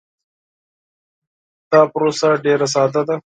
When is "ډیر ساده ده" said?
2.45-3.15